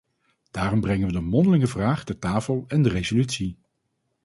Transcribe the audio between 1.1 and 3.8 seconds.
de mondelinge vraag ter tafel en de resolutie.